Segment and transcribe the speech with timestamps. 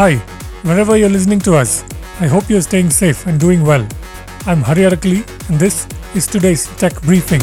[0.00, 0.16] Hi,
[0.62, 1.84] wherever you're listening to us,
[2.20, 3.86] I hope you're staying safe and doing well.
[4.46, 7.42] I'm Hari Arakali, and this is today's tech briefing.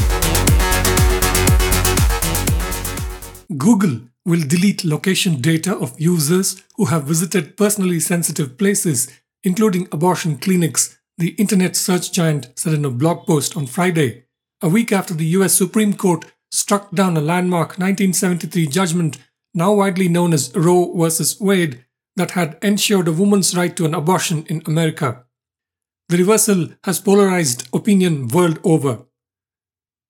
[3.60, 9.08] Google will delete location data of users who have visited personally sensitive places,
[9.44, 14.24] including abortion clinics, the internet search giant said in a blog post on Friday,
[14.64, 19.20] a week after the US Supreme Court struck down a landmark 1973 judgment
[19.54, 21.24] now widely known as Roe v.
[21.40, 21.84] Wade
[22.18, 25.24] that had ensured a woman's right to an abortion in America.
[26.10, 29.06] The reversal has polarized opinion world over.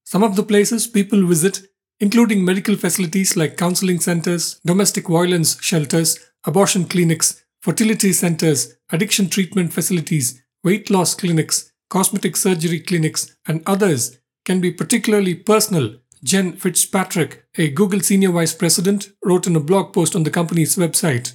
[0.06, 1.62] Some of the places people visit,
[2.00, 9.74] including medical facilities like counseling centers, domestic violence shelters, abortion clinics, fertility centers, addiction treatment
[9.74, 17.46] facilities, weight loss clinics, cosmetic surgery clinics, and others, can be particularly personal Jen Fitzpatrick,
[17.58, 21.34] a Google senior vice president, wrote in a blog post on the company's website.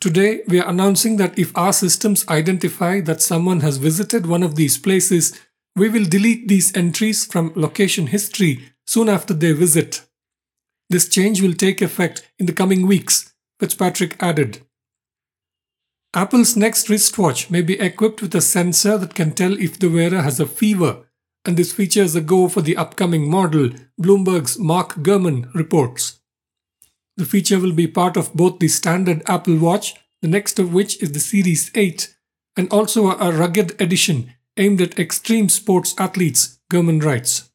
[0.00, 4.56] Today, we are announcing that if our systems identify that someone has visited one of
[4.56, 5.38] these places,
[5.76, 10.02] we will delete these entries from location history soon after they visit.
[10.90, 14.60] This change will take effect in the coming weeks, Fitzpatrick added.
[16.14, 20.22] Apple's next wristwatch may be equipped with a sensor that can tell if the wearer
[20.22, 21.04] has a fever
[21.44, 23.70] and this feature is a go for the upcoming model,
[24.00, 26.20] Bloomberg's Mark Gurman reports.
[27.16, 31.00] The feature will be part of both the standard Apple Watch, the next of which
[31.02, 32.14] is the Series 8,
[32.56, 37.50] and also a rugged edition aimed at extreme sports athletes, Gurman writes.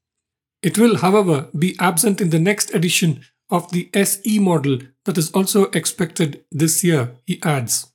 [0.62, 5.32] It will, however, be absent in the next edition of the SE model that is
[5.32, 7.92] also expected this year, he adds.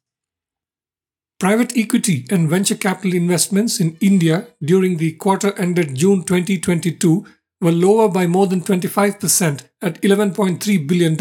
[1.38, 7.26] Private equity and venture capital investments in India during the quarter ended June 2022
[7.64, 11.16] were lower by more than 25% at $11.3 billion,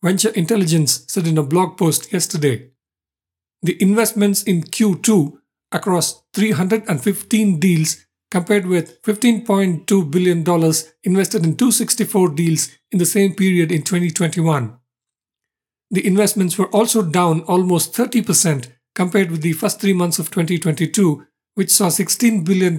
[0.00, 2.70] Venture Intelligence said in a blog post yesterday.
[3.60, 5.36] The investments in Q2
[5.72, 10.38] across 315 deals compared with $15.2 billion
[11.02, 14.78] invested in 264 deals in the same period in 2021.
[15.90, 21.26] The investments were also down almost 30% compared with the first three months of 2022,
[21.54, 22.78] which saw $16 billion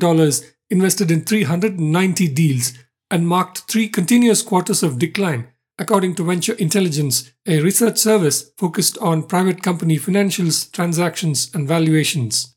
[0.69, 2.73] invested in 390 deals
[3.11, 8.97] and marked three continuous quarters of decline, according to Venture Intelligence, a research service focused
[8.99, 12.55] on private company financials, transactions, and valuations.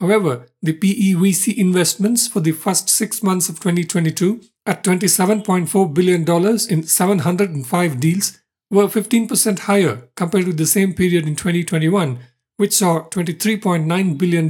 [0.00, 6.22] However, the PEVC investments for the first six months of 2022 at $27.4 billion
[6.70, 8.38] in 705 deals
[8.70, 12.18] were 15% higher compared with the same period in 2021
[12.56, 14.48] which saw $23.9 billion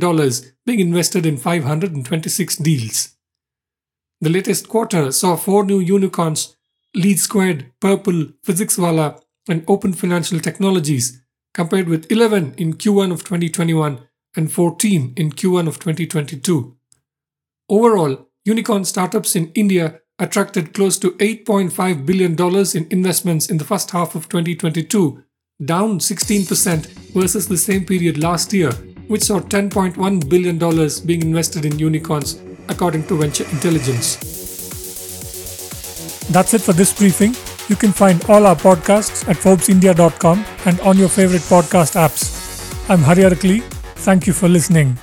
[0.64, 3.15] being invested in 526 deals.
[4.20, 6.56] The latest quarter saw four new unicorns
[6.94, 11.22] Lead Squared, Purplle, PhysicsWallah, and Open Financial Technologies,
[11.52, 14.00] compared with 11 in Q1 of 2021
[14.34, 16.76] and 14 in Q1 of 2022.
[17.68, 22.34] Overall, unicorn startups in India attracted close to $8.5 billion
[22.74, 25.22] in investments in the first half of 2022
[25.64, 28.72] down 16% versus the same period last year,
[29.08, 30.58] which saw $10.1 billion
[31.06, 32.34] being invested in unicorns,
[32.68, 34.16] according to Venture Intelligence.
[36.30, 37.34] That's it for this briefing.
[37.68, 42.90] You can find all our podcasts at ForbesIndia.com and on your favorite podcast apps.
[42.90, 43.62] I'm Hari Arakali.
[44.06, 44.98] Thank you for listening.